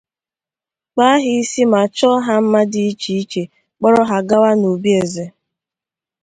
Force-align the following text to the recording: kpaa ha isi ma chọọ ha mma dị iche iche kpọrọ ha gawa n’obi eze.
kpaa 0.93 1.15
ha 1.21 1.23
isi 1.37 1.61
ma 1.71 1.81
chọọ 1.95 2.15
ha 2.25 2.35
mma 2.43 2.61
dị 2.71 2.81
iche 2.91 3.11
iche 3.21 3.43
kpọrọ 3.77 4.01
ha 4.09 4.17
gawa 4.29 4.51
n’obi 4.59 4.91
eze. 5.01 5.25